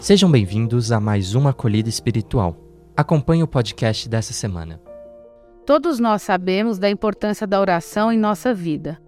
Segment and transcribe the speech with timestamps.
[0.00, 2.56] Sejam bem-vindos a mais uma acolhida espiritual.
[2.96, 4.80] Acompanhe o podcast dessa semana.
[5.66, 8.98] Todos nós sabemos da importância da oração em nossa vida.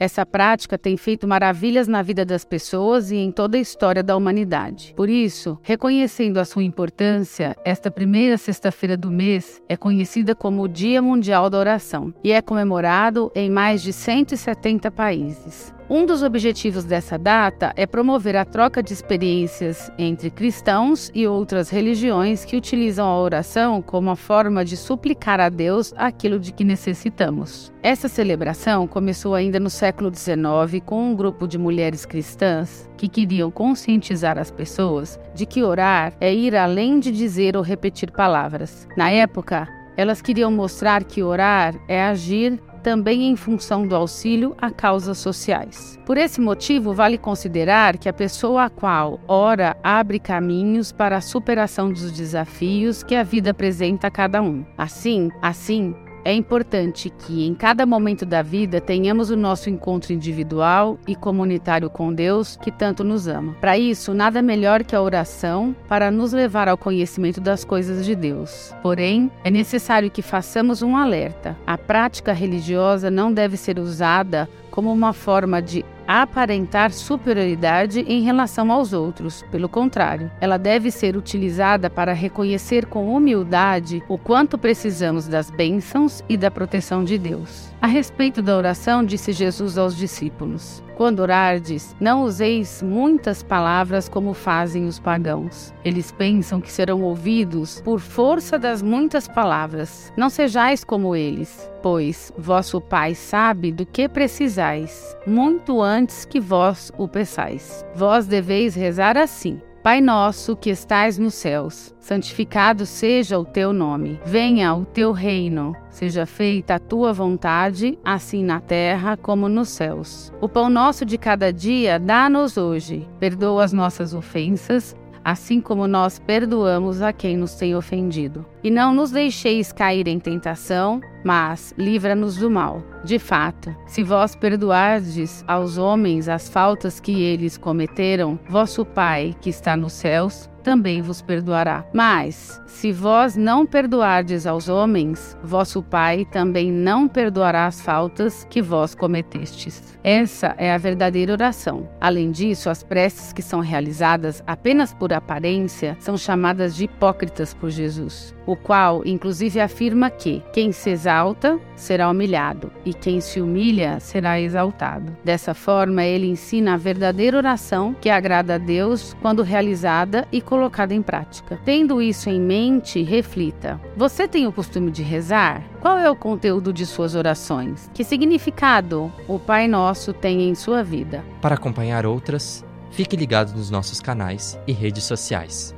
[0.00, 4.16] Essa prática tem feito maravilhas na vida das pessoas e em toda a história da
[4.16, 4.94] humanidade.
[4.96, 10.68] Por isso, reconhecendo a sua importância, esta primeira sexta-feira do mês é conhecida como o
[10.68, 15.74] Dia Mundial da Oração e é comemorado em mais de 170 países.
[15.90, 21.70] Um dos objetivos dessa data é promover a troca de experiências entre cristãos e outras
[21.70, 26.62] religiões que utilizam a oração como a forma de suplicar a Deus aquilo de que
[26.62, 27.72] necessitamos.
[27.82, 33.50] Essa celebração começou ainda no século XIX com um grupo de mulheres cristãs que queriam
[33.50, 38.86] conscientizar as pessoas de que orar é ir além de dizer ou repetir palavras.
[38.94, 39.66] Na época,
[39.98, 46.00] elas queriam mostrar que orar é agir também em função do auxílio a causas sociais.
[46.06, 51.20] Por esse motivo, vale considerar que a pessoa a qual ora abre caminhos para a
[51.20, 54.64] superação dos desafios que a vida apresenta a cada um.
[54.78, 55.94] Assim, assim,
[56.28, 61.88] é importante que em cada momento da vida tenhamos o nosso encontro individual e comunitário
[61.88, 63.56] com Deus, que tanto nos ama.
[63.62, 68.14] Para isso, nada melhor que a oração para nos levar ao conhecimento das coisas de
[68.14, 68.74] Deus.
[68.82, 71.56] Porém, é necessário que façamos um alerta.
[71.66, 78.72] A prática religiosa não deve ser usada como uma forma de aparentar superioridade em relação
[78.72, 79.44] aos outros.
[79.50, 86.24] Pelo contrário, ela deve ser utilizada para reconhecer com humildade o quanto precisamos das bênçãos
[86.26, 87.68] e da proteção de Deus.
[87.80, 94.34] A respeito da oração, disse Jesus aos discípulos: Quando orardes, não useis muitas palavras como
[94.34, 95.72] fazem os pagãos.
[95.84, 100.12] Eles pensam que serão ouvidos por força das muitas palavras.
[100.16, 106.92] Não sejais como eles, pois vosso Pai sabe do que precisais, muito antes que vós
[106.96, 107.84] o peçais.
[107.94, 114.20] Vós deveis rezar assim: Pai nosso que estais nos céus, santificado seja o teu nome.
[114.24, 115.74] Venha o teu reino.
[115.88, 120.32] Seja feita a tua vontade, assim na terra como nos céus.
[120.40, 123.08] O pão nosso de cada dia dá-nos hoje.
[123.18, 128.44] Perdoa as nossas ofensas, assim como nós perdoamos a quem nos tem ofendido.
[128.64, 132.82] E não nos deixeis cair em tentação, mas livra-nos do mal.
[133.04, 139.50] De fato, se vós perdoardes aos homens as faltas que eles cometeram, vosso Pai, que
[139.50, 141.86] está nos céus, também vos perdoará.
[141.94, 148.60] Mas, se vós não perdoardes aos homens, vosso Pai também não perdoará as faltas que
[148.60, 149.98] vós cometestes.
[150.04, 151.88] Essa é a verdadeira oração.
[151.98, 157.70] Além disso, as preces que são realizadas apenas por aparência são chamadas de hipócritas por
[157.70, 164.00] Jesus, o qual, inclusive, afirma que quem se exalta será humilhado e quem se humilha
[164.00, 165.14] será exaltado.
[165.22, 170.94] Dessa forma, ele ensina a verdadeira oração que agrada a Deus quando realizada e colocada
[170.94, 171.60] em prática.
[171.62, 175.62] Tendo isso em mente, reflita: você tem o costume de rezar?
[175.82, 177.90] Qual é o conteúdo de suas orações?
[177.92, 181.22] Que significado o Pai Nosso tem em sua vida?
[181.42, 185.74] Para acompanhar outras, fique ligado nos nossos canais e redes sociais.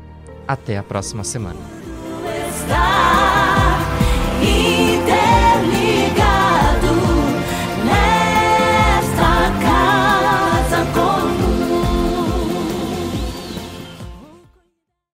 [0.47, 1.80] Até a próxima semana.
[2.71, 3.10] 다